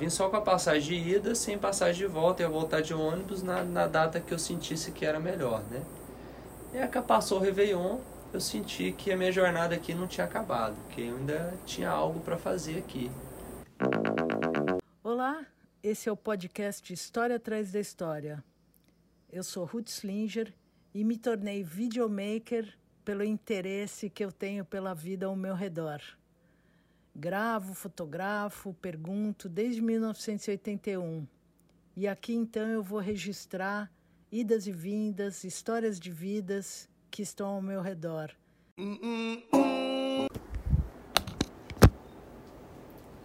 [0.00, 3.42] Vim só com a passagem de ida, sem passagem de volta, ia voltar de ônibus
[3.42, 5.84] na, na data que eu sentisse que era melhor, né?
[6.72, 7.98] E aí passou o Réveillon,
[8.32, 12.20] eu senti que a minha jornada aqui não tinha acabado, que eu ainda tinha algo
[12.20, 13.10] para fazer aqui.
[15.02, 15.44] Olá,
[15.82, 18.44] esse é o podcast História Atrás da História.
[19.28, 20.54] Eu sou Ruth Slinger
[20.94, 22.72] e me tornei videomaker
[23.04, 26.00] pelo interesse que eu tenho pela vida ao meu redor.
[27.20, 31.26] Gravo, fotografo, pergunto desde 1981.
[31.96, 33.90] E aqui então eu vou registrar
[34.30, 38.30] idas e vindas, histórias de vidas que estão ao meu redor.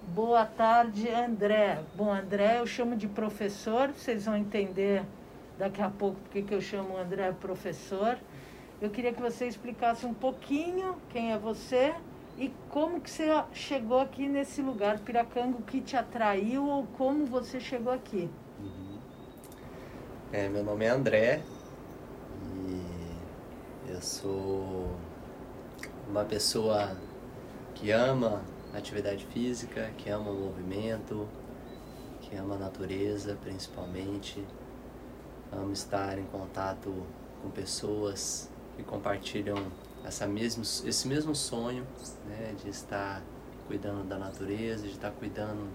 [0.07, 1.84] Boa tarde, André.
[1.96, 5.05] Bom, André eu chamo de professor, vocês vão entender
[5.60, 8.18] daqui a pouco porque que eu chamo o André professor.
[8.82, 11.94] Eu queria que você explicasse um pouquinho quem é você
[12.38, 17.26] e como que você chegou aqui nesse lugar, Piracanga, o que te atraiu ou como
[17.26, 18.30] você chegou aqui?
[18.60, 18.98] Uhum.
[20.32, 21.44] É, meu nome é André
[22.68, 24.96] e eu sou
[26.10, 26.98] uma pessoa
[27.76, 28.41] que ama
[28.74, 31.27] atividade física, que ama o movimento,
[32.22, 34.44] que ama a natureza principalmente,
[35.52, 36.91] amo estar em contato
[37.41, 39.72] com pessoas que compartilham
[40.04, 41.85] essa mesmo, esse mesmo sonho
[42.27, 43.21] né, de estar
[43.68, 45.70] cuidando da natureza, de estar cuidando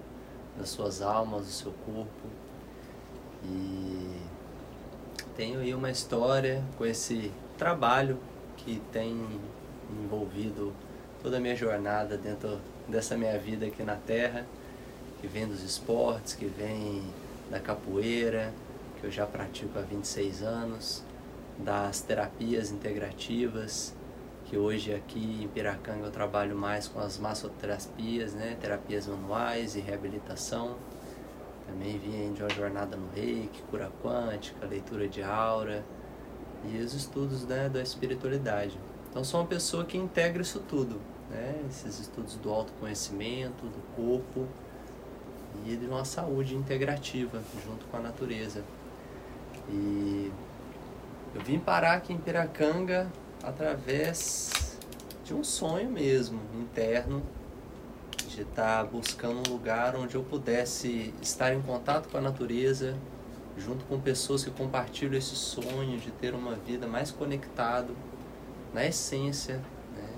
[0.57, 2.29] das suas almas, do seu corpo.
[3.45, 4.21] E
[5.37, 8.19] tenho aí uma história com esse trabalho
[8.57, 9.27] que tem
[9.91, 10.73] envolvido
[11.23, 14.47] toda a minha jornada dentro dessa minha vida aqui na Terra,
[15.21, 17.03] que vem dos esportes, que vem
[17.51, 18.53] da capoeira,
[19.01, 21.03] que eu já pratico há 26 anos,
[21.59, 23.95] das terapias integrativas,
[24.49, 29.81] que hoje aqui em Piracanga eu trabalho mais com as massoterapias, né, terapias manuais e
[29.81, 30.77] reabilitação.
[31.67, 35.85] Também vim de uma jornada no reiki, cura quântica, leitura de aura
[36.65, 38.79] e os estudos né, da espiritualidade.
[39.11, 40.99] Então sou uma pessoa que integra isso tudo,
[41.29, 44.47] né, esses estudos do autoconhecimento, do corpo
[45.67, 48.65] e de uma saúde integrativa junto com a natureza.
[49.69, 50.33] E
[51.35, 53.13] eu vim parar aqui em Piracanga
[53.43, 54.77] através
[55.25, 57.23] de um sonho mesmo, interno,
[58.29, 62.97] de estar buscando um lugar onde eu pudesse estar em contato com a natureza,
[63.57, 67.97] junto com pessoas que compartilham esse sonho de ter uma vida mais conectado
[68.73, 69.57] na essência,
[69.97, 70.09] né,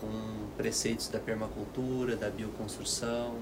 [0.00, 0.08] com
[0.56, 3.34] preceitos da permacultura, da bioconstrução,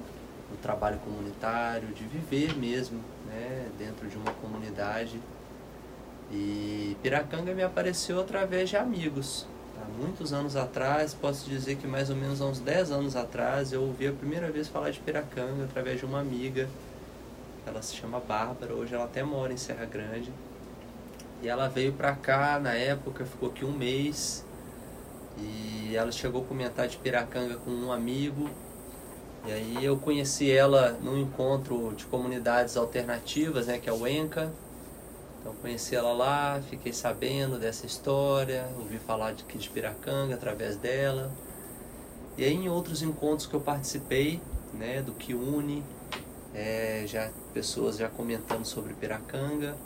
[0.50, 5.20] do trabalho comunitário, de viver mesmo né, dentro de uma comunidade
[6.30, 9.46] e Piracanga me apareceu através de amigos.
[9.80, 13.72] Há muitos anos atrás, posso dizer que mais ou menos há uns 10 anos atrás,
[13.72, 16.68] eu ouvi a primeira vez falar de Piracanga através de uma amiga.
[17.66, 20.32] Ela se chama Bárbara, hoje ela até mora em Serra Grande.
[21.42, 24.44] E ela veio pra cá na época, ficou aqui um mês.
[25.38, 28.50] E ela chegou a comentar de Piracanga com um amigo.
[29.46, 34.50] E aí eu conheci ela num encontro de comunidades alternativas, né, que é o ENCA
[35.46, 41.30] então conheci ela lá, fiquei sabendo dessa história, ouvi falar de, de Piracanga através dela.
[42.36, 44.40] E aí em outros encontros que eu participei,
[44.74, 45.84] né, do que une,
[46.52, 49.76] é, já pessoas já comentando sobre Piracanga,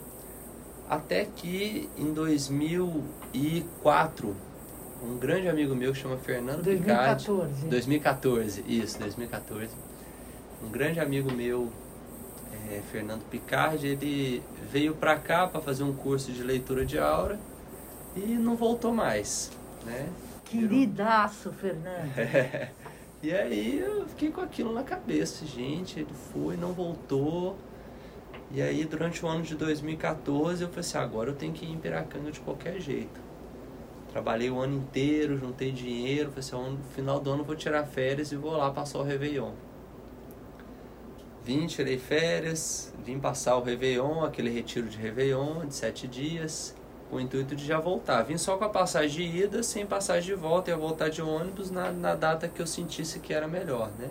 [0.88, 4.34] até que em 2004
[5.03, 7.48] um grande amigo meu que chama Fernando 2014.
[7.48, 9.69] Picardi, 2014, isso, 2014.
[10.65, 11.71] Um grande amigo meu
[12.52, 17.38] é, Fernando Picardi, ele veio para cá para fazer um curso de leitura de aura
[18.16, 19.50] e não voltou mais,
[19.84, 20.08] né?
[20.44, 22.10] Queridaço, Fernando.
[22.16, 22.70] É.
[23.22, 27.54] E aí eu fiquei com aquilo na cabeça, gente, ele foi, não voltou.
[28.50, 31.70] E aí durante o ano de 2014 eu falei assim, agora eu tenho que ir
[31.70, 33.20] em Piracanga de qualquer jeito.
[34.10, 37.84] Trabalhei o ano inteiro, juntei dinheiro, falei assim, no final do ano eu vou tirar
[37.84, 39.52] férias e vou lá passar o Réveillon.
[41.44, 46.74] Vim, tirei férias, vim passar o Réveillon, aquele retiro de Réveillon de sete dias,
[47.09, 48.22] com o intuito de já voltar.
[48.22, 51.70] Vim só com a passagem de ida, sem passagem de volta, ia voltar de ônibus
[51.70, 54.10] na, na data que eu sentisse que era melhor, né?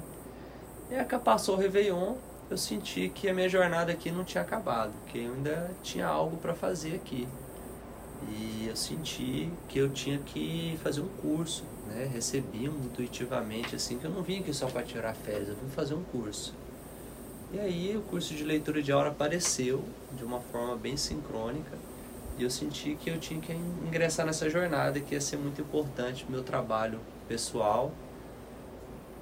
[0.90, 2.16] E aí passou o Réveillon,
[2.50, 6.38] eu senti que a minha jornada aqui não tinha acabado, que eu ainda tinha algo
[6.38, 7.28] para fazer aqui.
[8.28, 12.10] E eu senti que eu tinha que fazer um curso, né?
[12.12, 15.94] Recebi intuitivamente assim que eu não vim aqui só para tirar férias, eu vim fazer
[15.94, 16.54] um curso.
[17.52, 21.78] E aí o curso de leitura de aura apareceu de uma forma bem sincrônica
[22.38, 26.28] e eu senti que eu tinha que ingressar nessa jornada que ia ser muito importante
[26.30, 27.92] meu trabalho pessoal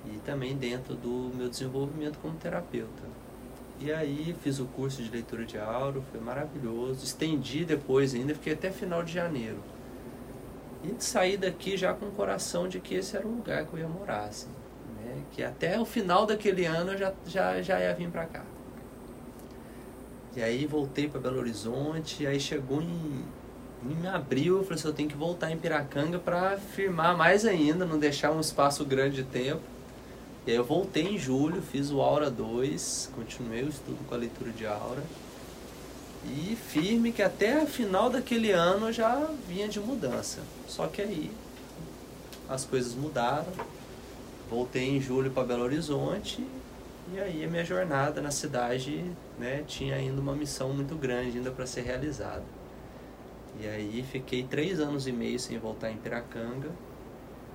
[0.05, 3.03] e também dentro do meu desenvolvimento como terapeuta.
[3.79, 7.05] E aí fiz o curso de leitura de auro, foi maravilhoso.
[7.05, 9.59] Estendi depois ainda, fiquei até final de janeiro.
[10.83, 13.79] E saí daqui já com o coração de que esse era o lugar que eu
[13.79, 14.49] ia morar, assim,
[15.07, 15.23] né?
[15.31, 18.43] Que até o final daquele ano eu já, já, já ia vir para cá.
[20.35, 23.25] E aí voltei para Belo Horizonte, aí chegou em,
[23.83, 27.85] em abril, eu falei assim, eu tenho que voltar em Piracanga para firmar mais ainda,
[27.85, 29.61] não deixar um espaço grande de tempo.
[30.45, 34.17] E aí eu voltei em julho, fiz o Aura 2, continuei o estudo com a
[34.17, 35.03] leitura de Aura.
[36.23, 40.41] E firme que até a final daquele ano já vinha de mudança.
[40.67, 41.31] Só que aí
[42.47, 43.51] as coisas mudaram.
[44.49, 46.45] Voltei em julho para Belo Horizonte
[47.13, 49.03] e aí a minha jornada na cidade
[49.39, 52.43] né, tinha ainda uma missão muito grande ainda para ser realizada.
[53.59, 56.69] E aí fiquei três anos e meio sem voltar em Piracanga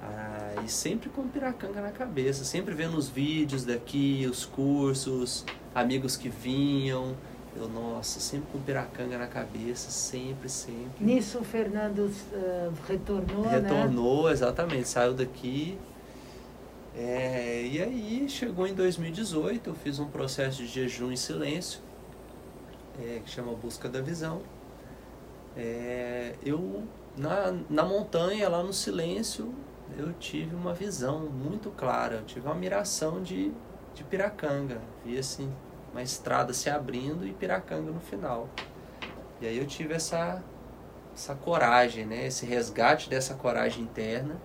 [0.02, 5.44] ah, e sempre com Piracanga na cabeça, sempre vendo os vídeos daqui, os cursos,
[5.74, 7.14] amigos que vinham.
[7.54, 10.90] Eu, nossa, sempre com Piracanga na cabeça, sempre, sempre.
[10.98, 13.60] Nisso o Fernando uh, retornou, né?
[13.60, 14.32] Retornou, né?
[14.32, 15.78] exatamente, saiu daqui.
[16.94, 21.80] É, e aí chegou em 2018, eu fiz um processo de jejum em silêncio,
[23.00, 24.42] é, que chama Busca da Visão.
[25.56, 26.86] É, eu,
[27.16, 29.54] na, na montanha, lá no silêncio,
[29.96, 33.52] eu tive uma visão muito clara, eu tive uma miração de,
[33.94, 34.80] de Piracanga.
[35.04, 35.50] Vi assim,
[35.92, 38.48] uma estrada se abrindo e Piracanga no final.
[39.40, 40.42] E aí eu tive essa,
[41.14, 42.26] essa coragem, né?
[42.26, 44.40] esse resgate dessa coragem interna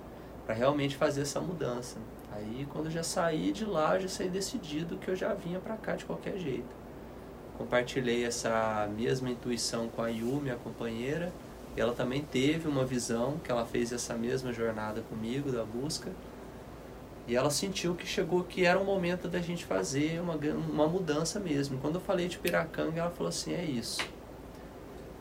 [0.46, 1.98] para realmente fazer essa mudança.
[2.32, 5.60] Aí quando eu já saí de lá, eu já saí decidido que eu já vinha
[5.60, 6.76] para cá de qualquer jeito.
[7.58, 11.34] Compartilhei essa mesma intuição com a Yumi, a companheira,
[11.76, 16.12] ela também teve uma visão que ela fez essa mesma jornada comigo da busca.
[17.28, 21.40] E ela sentiu que chegou que era o momento da gente fazer uma, uma mudança
[21.40, 21.78] mesmo.
[21.80, 24.02] Quando eu falei de Piracanga, ela falou assim: é isso.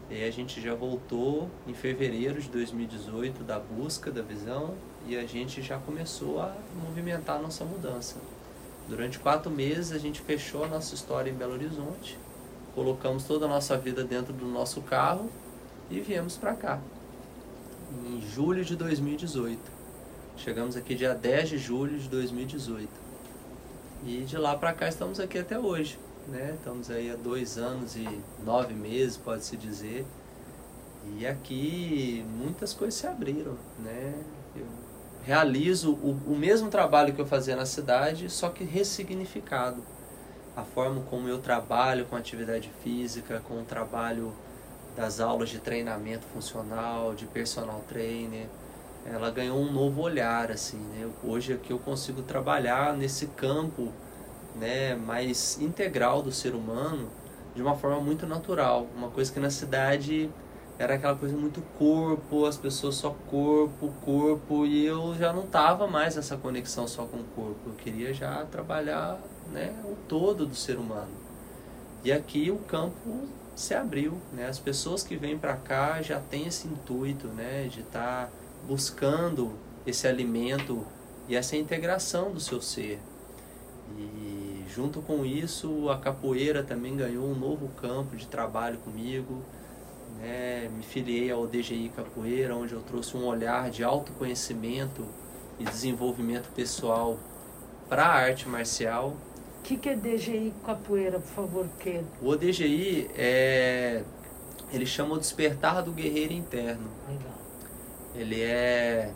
[0.08, 4.74] E a gente já voltou em fevereiro de 2018 da busca da visão
[5.04, 8.16] e a gente já começou a movimentar a nossa mudança.
[8.88, 12.16] Durante quatro meses a gente fechou a nossa história em Belo Horizonte,
[12.72, 15.28] colocamos toda a nossa vida dentro do nosso carro
[15.90, 16.80] e viemos para cá,
[18.06, 19.58] em julho de 2018.
[20.36, 22.88] Chegamos aqui dia 10 de julho de 2018.
[24.04, 25.98] E de lá para cá estamos aqui até hoje.
[26.26, 26.54] Né?
[26.56, 28.06] Estamos aí há dois anos e
[28.44, 30.04] nove meses, pode-se dizer.
[31.16, 33.56] E aqui muitas coisas se abriram.
[33.78, 34.14] Né?
[34.56, 34.66] Eu
[35.24, 39.82] realizo o, o mesmo trabalho que eu fazia na cidade, só que ressignificado.
[40.56, 44.32] A forma como eu trabalho com atividade física, com o trabalho
[44.96, 48.46] das aulas de treinamento funcional, de personal trainer,
[49.04, 51.08] ela ganhou um novo olhar assim, né?
[51.22, 53.92] Hoje aqui eu consigo trabalhar nesse campo,
[54.58, 57.08] né, mais integral do ser humano
[57.54, 60.30] de uma forma muito natural, uma coisa que na cidade
[60.78, 65.86] era aquela coisa muito corpo, as pessoas só corpo, corpo, e eu já não tava
[65.86, 67.60] mais nessa conexão só com o corpo.
[67.66, 69.18] Eu queria já trabalhar,
[69.50, 71.12] né, o todo do ser humano.
[72.04, 74.46] E aqui o campo se abriu, né?
[74.46, 78.30] As pessoas que vêm para cá já têm esse intuito, né, de estar tá
[78.68, 79.52] buscando
[79.86, 80.86] esse alimento
[81.26, 83.00] e essa integração do seu ser.
[83.96, 84.25] E
[84.76, 89.42] junto com isso, a capoeira também ganhou um novo campo de trabalho comigo.
[90.18, 90.68] Né?
[90.68, 95.04] Me filiei ao DGI Capoeira, onde eu trouxe um olhar de autoconhecimento
[95.58, 97.18] e desenvolvimento pessoal
[97.88, 99.16] para a arte marcial
[99.66, 101.68] que, que é DGI Capoeira, por favor?
[101.80, 102.00] Que...
[102.22, 104.04] O DGI é.
[104.72, 106.88] Ele chama o despertar do guerreiro interno.
[107.08, 107.34] Legal.
[108.14, 109.12] Ele é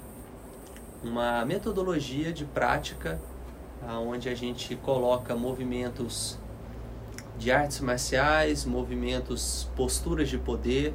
[1.05, 3.21] uma metodologia de prática
[3.89, 6.39] onde a gente coloca movimentos
[7.39, 10.95] de artes marciais, movimentos, posturas de poder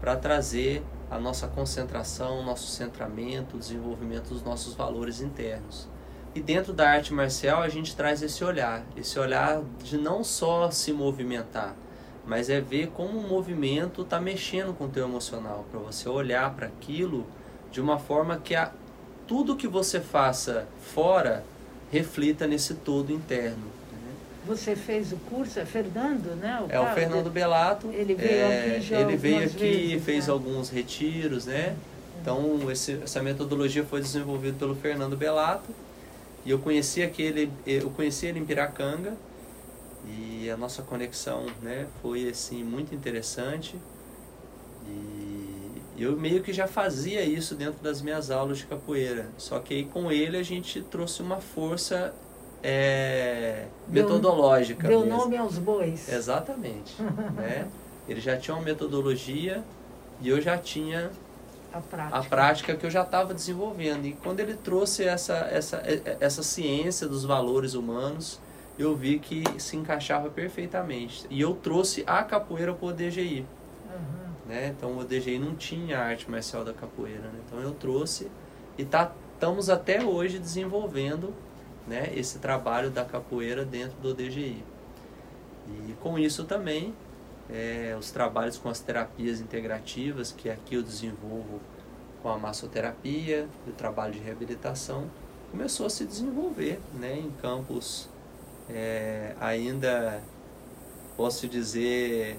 [0.00, 5.88] para trazer a nossa concentração, nosso centramento, o desenvolvimento dos nossos valores internos.
[6.34, 10.70] E dentro da arte marcial a gente traz esse olhar, esse olhar de não só
[10.70, 11.74] se movimentar,
[12.26, 16.54] mas é ver como o movimento está mexendo com o teu emocional, para você olhar
[16.54, 17.24] para aquilo
[17.70, 18.72] de uma forma que a,
[19.26, 21.44] tudo que você faça fora
[21.90, 23.64] reflita nesse todo interno.
[23.92, 24.14] Né?
[24.46, 26.60] Você fez o curso, é Fernando, né?
[26.66, 27.90] O é o Fernando Belato.
[27.92, 30.32] Ele veio é, aqui já Ele veio aqui, vezes, fez né?
[30.32, 31.76] alguns retiros, né?
[32.20, 35.70] Então esse, essa metodologia foi desenvolvida pelo Fernando Belato
[36.44, 39.14] e eu conheci aquele, eu conheci ele em Piracanga
[40.06, 43.76] e a nossa conexão, né, foi assim muito interessante.
[44.86, 45.15] E,
[46.04, 49.28] eu meio que já fazia isso dentro das minhas aulas de capoeira.
[49.38, 52.14] Só que aí com ele a gente trouxe uma força
[52.62, 54.88] é, metodológica.
[54.88, 55.16] Deu mesmo.
[55.16, 56.08] nome aos bois.
[56.12, 57.00] Exatamente.
[57.36, 57.66] né?
[58.08, 59.62] Ele já tinha uma metodologia
[60.20, 61.10] e eu já tinha
[61.72, 64.06] a prática, a prática que eu já estava desenvolvendo.
[64.06, 65.82] E quando ele trouxe essa, essa,
[66.20, 68.40] essa ciência dos valores humanos,
[68.78, 71.26] eu vi que se encaixava perfeitamente.
[71.30, 73.40] E eu trouxe a capoeira para o DGI.
[73.86, 74.25] Uhum.
[74.46, 74.68] Né?
[74.76, 77.22] Então o DGI não tinha arte marcial da capoeira.
[77.22, 77.40] Né?
[77.46, 78.30] Então eu trouxe
[78.78, 81.34] e tá, estamos até hoje desenvolvendo
[81.86, 84.64] né, esse trabalho da capoeira dentro do DGI.
[85.88, 86.94] E com isso também
[87.50, 91.60] é, os trabalhos com as terapias integrativas, que aqui eu desenvolvo
[92.22, 95.08] com a massoterapia, o trabalho de reabilitação,
[95.50, 98.08] começou a se desenvolver né, em campos
[98.68, 100.20] é, ainda,
[101.16, 102.38] posso dizer,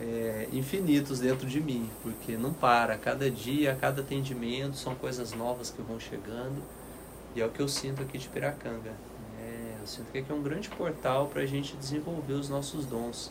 [0.00, 5.70] é, infinitos dentro de mim, porque não para, cada dia, cada atendimento são coisas novas
[5.70, 6.62] que vão chegando
[7.34, 8.92] e é o que eu sinto aqui de Piracanga.
[9.40, 12.86] É, eu sinto que aqui é um grande portal para a gente desenvolver os nossos
[12.86, 13.30] dons.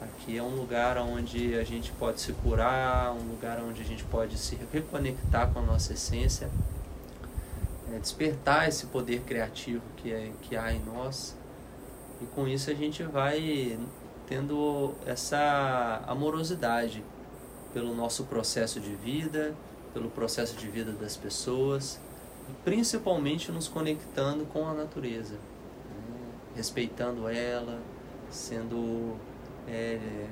[0.00, 4.02] Aqui é um lugar onde a gente pode se curar, um lugar onde a gente
[4.04, 6.50] pode se reconectar com a nossa essência,
[7.92, 11.36] é, despertar esse poder criativo que, é, que há em nós.
[12.20, 13.78] E com isso a gente vai
[14.32, 17.04] tendo essa amorosidade
[17.74, 19.54] pelo nosso processo de vida,
[19.92, 22.00] pelo processo de vida das pessoas,
[22.48, 26.30] e principalmente nos conectando com a natureza, né?
[26.56, 27.78] respeitando ela,
[28.30, 29.16] sendo
[29.68, 30.26] é,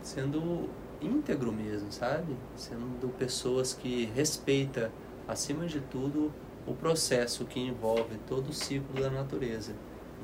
[0.00, 0.70] sendo
[1.02, 2.34] íntegro mesmo, sabe?
[2.56, 4.90] Sendo pessoas que respeita
[5.28, 6.32] acima de tudo
[6.66, 9.74] o processo que envolve todo o ciclo da natureza,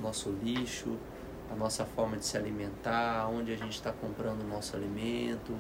[0.01, 0.97] nosso lixo,
[1.51, 5.53] a nossa forma de se alimentar, onde a gente está comprando o nosso alimento,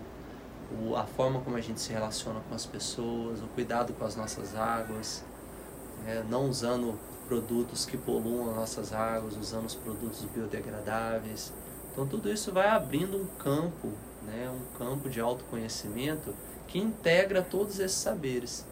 [0.70, 4.16] o, a forma como a gente se relaciona com as pessoas, o cuidado com as
[4.16, 5.24] nossas águas,
[6.04, 6.24] né?
[6.28, 11.52] não usando produtos que poluam as nossas águas, usando os produtos biodegradáveis.
[11.92, 13.92] Então tudo isso vai abrindo um campo,
[14.24, 14.50] né?
[14.50, 16.34] um campo de autoconhecimento
[16.66, 18.66] que integra todos esses saberes.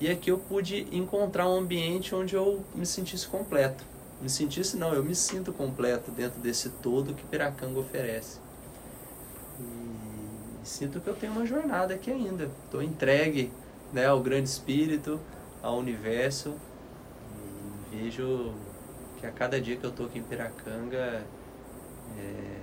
[0.00, 3.84] E aqui eu pude encontrar um ambiente onde eu me sentisse completo
[4.20, 8.38] me sentisse não, eu me sinto completo dentro desse todo que Piracanga oferece.
[9.58, 12.50] E sinto que eu tenho uma jornada aqui ainda.
[12.64, 13.50] Estou entregue
[13.92, 15.18] né, ao grande espírito,
[15.62, 16.54] ao universo.
[17.92, 18.52] E vejo
[19.18, 21.24] que a cada dia que eu estou aqui em Piracanga,
[22.18, 22.60] é,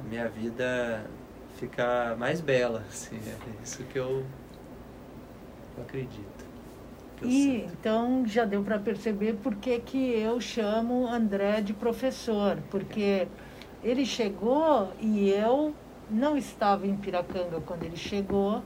[0.00, 1.08] a minha vida
[1.56, 2.84] fica mais bela.
[2.90, 4.24] Assim, é isso que eu,
[5.76, 6.35] eu acredito.
[7.22, 13.26] E então já deu para perceber por que, que eu chamo André de professor, porque
[13.82, 15.74] ele chegou e eu
[16.10, 18.62] não estava em Piracanga quando ele chegou.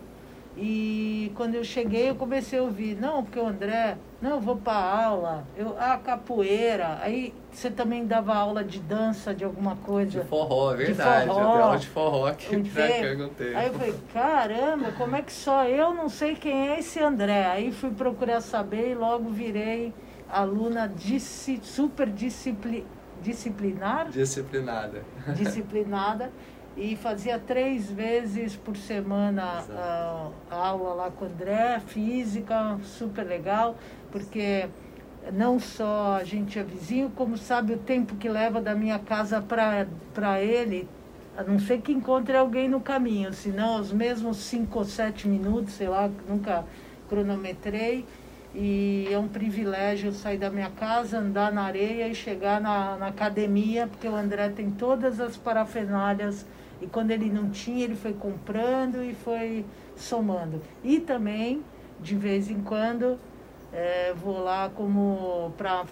[0.57, 4.57] E quando eu cheguei, eu comecei a ouvir, não, porque o André, não, eu vou
[4.57, 6.99] para aula, eu, a capoeira.
[7.01, 10.21] Aí você também dava aula de dança, de alguma coisa.
[10.21, 11.29] De forró, é verdade.
[11.29, 15.23] De forró, eu aula de forró aqui em Piracanga Aí eu falei, caramba, como é
[15.23, 17.47] que só eu não sei quem é esse André?
[17.47, 19.95] Aí fui procurar saber e logo virei
[20.29, 22.87] aluna disci, super discipli,
[23.23, 24.09] disciplinar.
[24.11, 25.03] Disciplinada.
[25.35, 26.31] Disciplinada.
[26.77, 33.27] E fazia três vezes por semana a, a, aula lá com o André, física, super
[33.27, 33.77] legal,
[34.11, 34.69] porque
[35.33, 39.41] não só a gente é vizinho, como sabe o tempo que leva da minha casa
[39.43, 40.89] para ele,
[41.37, 45.75] a não ser que encontre alguém no caminho, senão os mesmos cinco ou sete minutos,
[45.75, 46.65] sei lá, nunca
[47.09, 48.07] cronometrei.
[48.53, 53.07] E é um privilégio sair da minha casa, andar na areia e chegar na, na
[53.07, 56.45] academia, porque o André tem todas as parafernálias
[56.81, 59.65] e quando ele não tinha, ele foi comprando e foi
[59.97, 60.63] somando.
[60.83, 61.63] E também,
[62.01, 63.19] de vez em quando,
[63.73, 65.85] é, vou lá como para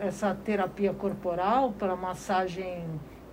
[0.00, 2.84] essa terapia corporal, para massagem.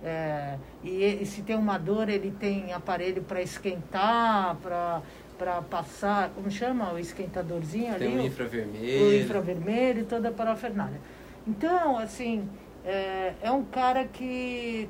[0.02, 5.02] É, e, e, se tem uma dor, ele tem aparelho para esquentar, para
[5.40, 8.06] para passar, como chama o esquentadorzinho tem ali?
[8.08, 9.06] Tem o infravermelho.
[9.06, 11.00] O infravermelho, toda a parafernália.
[11.48, 12.46] Então, assim,
[12.84, 14.86] é, é um cara que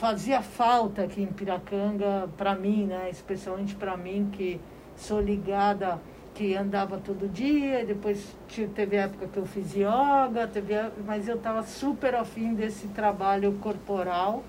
[0.00, 3.10] fazia falta aqui em Piracanga para mim, né?
[3.10, 4.58] Especialmente para mim que
[4.96, 6.00] sou ligada,
[6.34, 8.34] que andava todo dia, depois
[8.74, 14.42] teve época que eu fiz yoga, teve, mas eu estava super afim desse trabalho corporal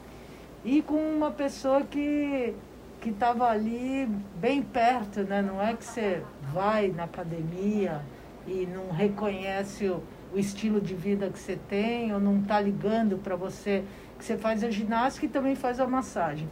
[0.63, 2.55] e com uma pessoa que
[3.01, 5.41] que estava ali bem perto, né?
[5.41, 6.21] Não é que você
[6.53, 7.99] vai na academia
[8.47, 10.03] e não reconhece o,
[10.33, 13.83] o estilo de vida que você tem ou não está ligando para você
[14.21, 16.47] que você faz a ginástica e também faz a massagem.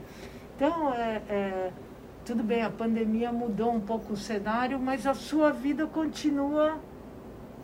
[0.55, 1.71] Então, é, é,
[2.25, 6.79] tudo bem, a pandemia mudou um pouco o cenário, mas a sua vida continua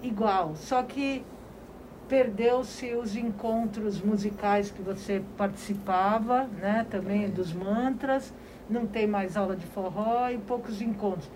[0.03, 0.55] igual.
[0.55, 1.25] Só que
[2.07, 6.85] perdeu-se os encontros musicais que você participava, né?
[6.87, 8.31] Também dos mantras,
[8.69, 11.29] não tem mais aula de forró e poucos encontros.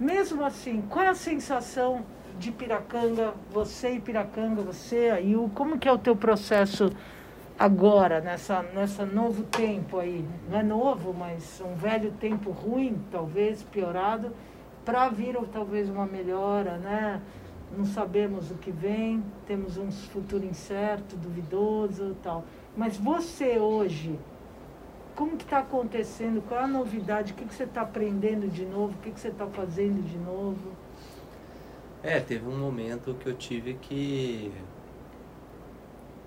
[0.00, 2.02] Mesmo assim, qual é a sensação
[2.38, 6.90] de Piracanga, você e Piracanga, você aí, como que é o teu processo
[7.58, 10.24] agora, nessa, nessa novo tempo aí?
[10.50, 14.32] Não é novo, mas um velho tempo ruim, talvez, piorado,
[14.84, 17.20] para vir ou talvez uma melhora, né?
[17.76, 22.44] não sabemos o que vem, temos um futuro incerto, duvidoso tal.
[22.76, 24.18] Mas você hoje,
[25.14, 26.42] como que está acontecendo?
[26.46, 27.32] Qual é a novidade?
[27.32, 28.94] O que, que você está aprendendo de novo?
[28.94, 30.72] O que, que você está fazendo de novo?
[32.02, 34.52] É, teve um momento que eu tive que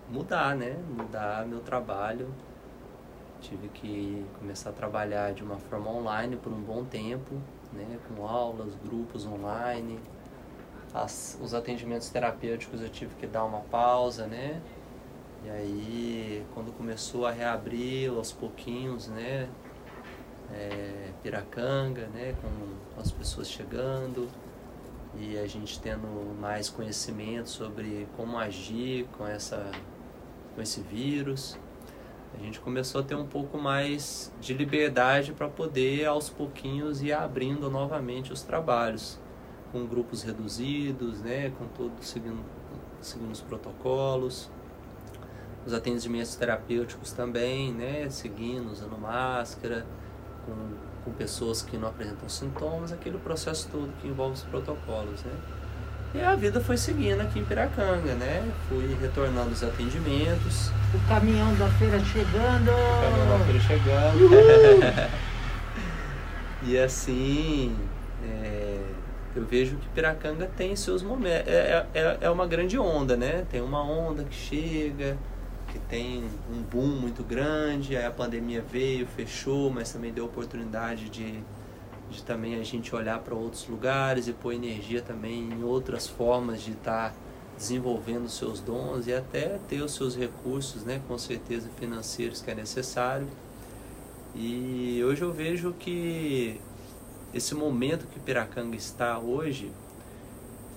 [0.10, 0.78] mudar, né?
[0.90, 2.34] Mudar meu trabalho.
[3.42, 7.36] Tive que começar a trabalhar de uma forma online por um bom tempo,
[7.74, 8.00] né?
[8.08, 10.00] Com aulas, grupos online,
[10.94, 14.62] as, os atendimentos terapêuticos eu tive que dar uma pausa, né?
[15.44, 19.50] E aí, quando começou a reabrir aos pouquinhos, né?
[20.52, 22.36] É, Piracanga, né?
[22.42, 24.30] Com as pessoas chegando
[25.18, 26.08] e a gente tendo
[26.40, 29.70] mais conhecimento sobre como agir com, essa,
[30.56, 31.60] com esse vírus.
[32.34, 37.14] A gente começou a ter um pouco mais de liberdade para poder aos pouquinhos ir
[37.14, 39.20] abrindo novamente os trabalhos
[39.72, 42.44] com grupos reduzidos, né, com todos seguindo,
[43.02, 44.50] seguindo os protocolos.
[45.66, 49.86] Os atendimentos terapêuticos também, né, seguindo, usando máscara,
[50.46, 50.54] com,
[51.04, 55.34] com pessoas que não apresentam sintomas, aquele processo todo que envolve os protocolos, né.
[56.15, 58.50] E a vida foi seguindo aqui em Piracanga, né?
[58.69, 60.72] Fui retornando os atendimentos.
[60.93, 62.72] O caminhão da feira chegando.
[62.72, 65.10] O caminhão da feira chegando.
[66.63, 67.75] e assim,
[68.24, 68.79] é,
[69.36, 71.51] eu vejo que Piracanga tem seus momentos.
[71.51, 73.45] É, é, é uma grande onda, né?
[73.51, 75.17] Tem uma onda que chega,
[75.67, 81.10] que tem um boom muito grande, aí a pandemia veio, fechou, mas também deu oportunidade
[81.10, 81.43] de,
[82.10, 86.62] de também a gente olhar para outros lugares e pôr energia também em outras formas
[86.62, 87.15] de estar tá
[87.58, 91.02] desenvolvendo seus dons e até ter os seus recursos, né?
[91.08, 93.28] Com certeza financeiros que é necessário.
[94.36, 96.60] E hoje eu vejo que
[97.34, 99.72] esse momento que Piracanga está hoje,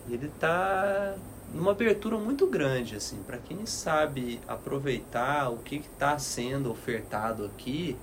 [0.08, 1.14] ele está
[1.52, 7.96] numa abertura muito grande assim para quem sabe aproveitar o que está sendo ofertado aqui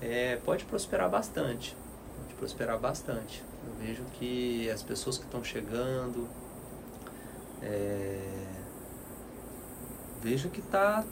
[0.00, 1.76] é, pode prosperar bastante
[2.42, 3.40] prosperar bastante.
[3.64, 6.26] Eu vejo que as pessoas que estão chegando
[7.62, 8.18] é,
[10.20, 11.04] vejo que está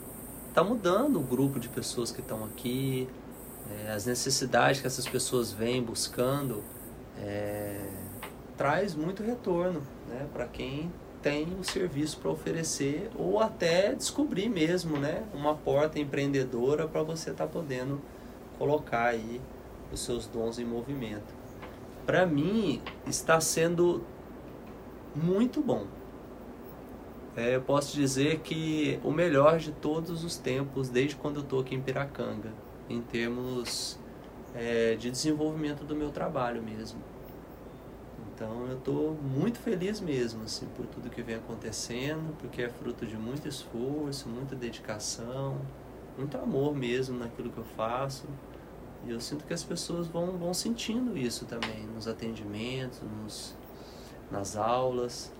[0.53, 3.07] tá mudando o grupo de pessoas que estão aqui
[3.71, 6.61] é, as necessidades que essas pessoas vêm buscando
[7.17, 7.79] é,
[8.57, 10.91] traz muito retorno né, para quem
[11.21, 17.29] tem o serviço para oferecer ou até descobrir mesmo né, uma porta empreendedora para você
[17.29, 18.01] estar tá podendo
[18.59, 19.39] colocar aí
[19.91, 21.33] os seus dons em movimento.
[22.05, 24.03] Para mim está sendo
[25.15, 25.85] muito bom.
[27.35, 31.61] É, eu posso dizer que o melhor de todos os tempos, desde quando eu estou
[31.61, 32.51] aqui em Piracanga
[32.89, 33.97] em termos
[34.53, 36.99] é, de desenvolvimento do meu trabalho mesmo.
[38.33, 43.05] Então eu estou muito feliz mesmo assim, por tudo que vem acontecendo, porque é fruto
[43.05, 45.57] de muito esforço, muita dedicação,
[46.17, 48.25] muito amor mesmo naquilo que eu faço.
[49.05, 53.55] E eu sinto que as pessoas vão, vão sentindo isso também nos atendimentos, nos,
[54.29, 55.31] nas aulas.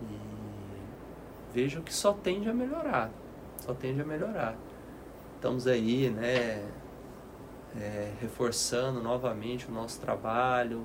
[0.00, 3.10] E vejo que só tende a melhorar,
[3.58, 4.56] só tende a melhorar
[5.38, 6.68] estamos aí, né,
[7.76, 10.84] é, reforçando novamente o nosso trabalho,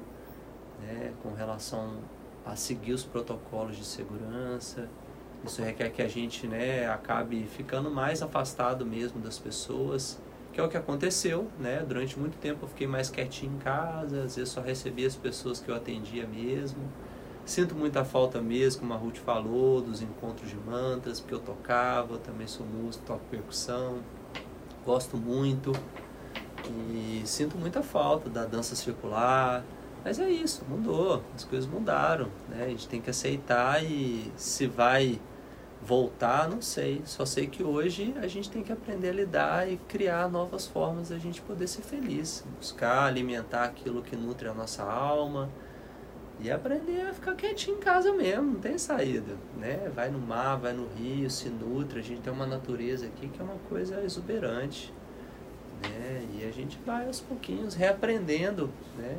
[0.80, 1.98] né, com relação
[2.46, 4.88] a seguir os protocolos de segurança.
[5.44, 10.22] Isso requer que a gente, né, acabe ficando mais afastado mesmo das pessoas,
[10.54, 11.84] que é o que aconteceu, né?
[11.86, 15.60] Durante muito tempo eu fiquei mais quietinho em casa, às vezes só recebia as pessoas
[15.60, 16.82] que eu atendia mesmo.
[17.46, 22.14] Sinto muita falta mesmo, como a Ruth falou, dos encontros de mantras, porque eu tocava,
[22.14, 24.00] eu também sou músico, toco percussão
[24.86, 25.72] gosto muito
[26.70, 29.64] e sinto muita falta da dança circular.
[30.04, 32.66] Mas é isso, mudou, as coisas mudaram, né?
[32.66, 35.20] A gente tem que aceitar e se vai
[35.84, 37.02] voltar, não sei.
[37.06, 41.10] Só sei que hoje a gente tem que aprender a lidar e criar novas formas
[41.10, 45.50] da gente poder ser feliz, buscar alimentar aquilo que nutre a nossa alma
[46.40, 49.90] e aprender a ficar quietinho em casa mesmo, não tem saída, né?
[49.96, 53.40] Vai no mar, vai no rio, se nutre, a gente tem uma natureza aqui que
[53.40, 54.94] é uma coisa exuberante,
[55.82, 56.26] Né?
[56.40, 59.18] E a gente vai aos pouquinhos reaprendendo né?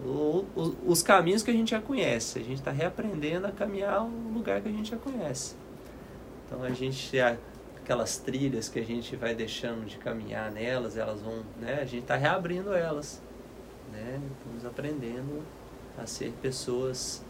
[0.00, 2.38] O, o, os caminhos que a gente já conhece.
[2.38, 5.56] A gente está reaprendendo a caminhar o lugar que a gente já conhece.
[6.48, 7.20] Então a gente
[7.76, 11.74] aquelas trilhas que a gente vai deixando de caminhar nelas, elas vão, né?
[11.80, 13.22] A gente está reabrindo elas,
[13.92, 14.20] né?
[14.38, 15.44] Estamos aprendendo
[15.96, 17.22] a ser pessoas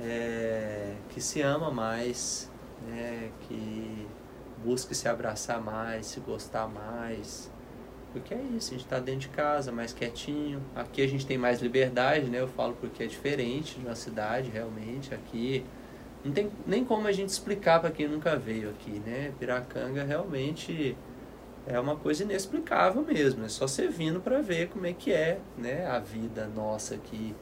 [0.00, 2.50] é, que se ama mais,
[2.88, 3.30] né?
[3.42, 4.06] Que
[4.64, 7.50] busque se abraçar mais, se gostar mais,
[8.12, 10.60] porque é isso, a gente está dentro de casa, mais quietinho.
[10.74, 12.40] Aqui a gente tem mais liberdade, né?
[12.40, 15.14] Eu falo porque é diferente de uma cidade, realmente.
[15.14, 15.64] Aqui
[16.24, 19.32] não tem nem como a gente explicar para quem nunca veio aqui, né?
[19.38, 20.96] Piracanga realmente
[21.66, 23.44] é uma coisa inexplicável mesmo.
[23.44, 25.86] É só você vindo para ver como é que é, né?
[25.86, 27.34] A vida nossa aqui.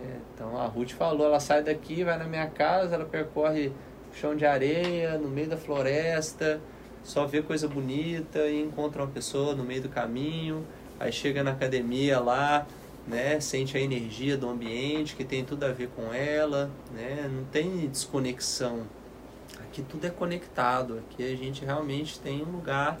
[0.00, 0.20] Né?
[0.34, 3.72] Então a Ruth falou, ela sai daqui, vai na minha casa, ela percorre
[4.12, 6.60] o chão de areia, no meio da floresta,
[7.02, 10.66] só vê coisa bonita e encontra uma pessoa no meio do caminho.
[10.98, 12.66] Aí chega na academia lá,
[13.10, 17.44] né, sente a energia do ambiente que tem tudo a ver com ela, né, não
[17.44, 18.84] tem desconexão.
[19.58, 22.98] Aqui tudo é conectado, aqui a gente realmente tem um lugar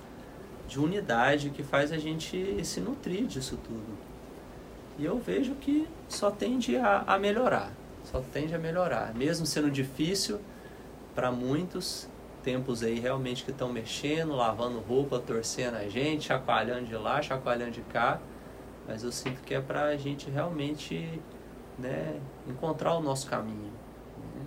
[0.66, 3.98] de unidade que faz a gente se nutrir disso tudo.
[4.98, 7.72] E eu vejo que só tende a, a melhorar,
[8.04, 9.14] só tende a melhorar.
[9.14, 10.40] Mesmo sendo difícil
[11.14, 12.08] para muitos,
[12.42, 17.72] tempos aí realmente que estão mexendo, lavando roupa, torcendo a gente, chacoalhando de lá, chacoalhando
[17.72, 18.20] de cá
[18.90, 21.22] mas eu sinto que é para a gente realmente
[21.78, 23.70] né, encontrar o nosso caminho.
[24.34, 24.42] Né?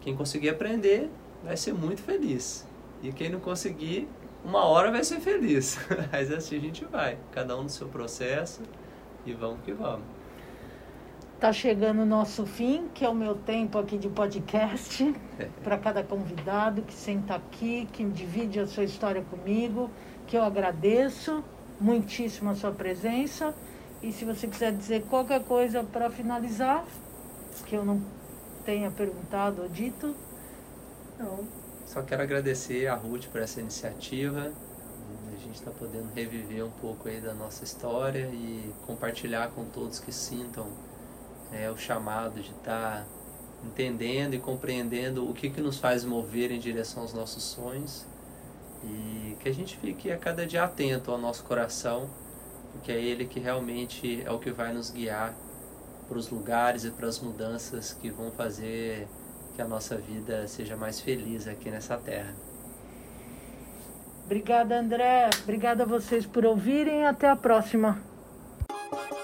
[0.00, 1.08] Quem conseguir aprender
[1.44, 2.66] vai ser muito feliz.
[3.00, 4.08] E quem não conseguir,
[4.44, 5.78] uma hora vai ser feliz.
[6.10, 8.62] Mas assim a gente vai, cada um no seu processo
[9.24, 10.04] e vamos que vamos.
[11.36, 15.14] Está chegando o nosso fim, que é o meu tempo aqui de podcast,
[15.62, 19.88] para cada convidado que senta aqui, que divide a sua história comigo,
[20.26, 21.44] que eu agradeço
[21.80, 23.54] muitíssimo a sua presença
[24.04, 26.84] e se você quiser dizer qualquer coisa para finalizar,
[27.64, 28.02] que eu não
[28.62, 30.14] tenha perguntado ou dito.
[31.18, 31.48] Não.
[31.86, 34.52] Só quero agradecer a Ruth por essa iniciativa.
[35.32, 40.00] A gente está podendo reviver um pouco aí da nossa história e compartilhar com todos
[40.00, 40.66] que sintam
[41.50, 43.06] é, o chamado de estar tá
[43.64, 48.04] entendendo e compreendendo o que, que nos faz mover em direção aos nossos sonhos
[48.82, 52.10] e que a gente fique a cada dia atento ao nosso coração
[52.74, 55.34] porque é Ele que realmente é o que vai nos guiar
[56.06, 59.08] para os lugares e para as mudanças que vão fazer
[59.54, 62.34] que a nossa vida seja mais feliz aqui nessa terra.
[64.24, 65.30] Obrigada, André.
[65.42, 67.06] Obrigada a vocês por ouvirem.
[67.06, 68.00] Até a próxima.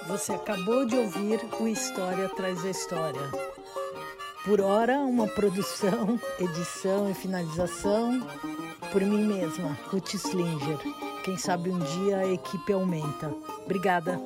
[0.07, 3.21] Você acabou de ouvir o História Traz a História.
[4.45, 8.19] Por hora, uma produção, edição e finalização
[8.91, 11.10] por mim mesma, Ruth Slinger.
[11.23, 13.33] Quem sabe um dia a equipe aumenta.
[13.65, 14.21] Obrigada.